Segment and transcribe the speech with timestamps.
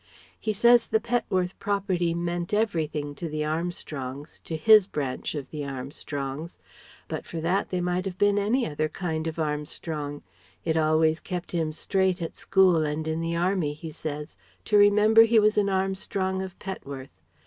[0.39, 5.63] He says the Petworth property meant everything to the Armstrongs, to his branch of the
[5.63, 6.57] Armstrongs.
[7.07, 10.23] But for that, they might have been any other kind of Armstrong
[10.65, 14.35] it always kept him straight at school and in the army, he says,
[14.65, 17.21] to remember he was an Armstrong of Petworth.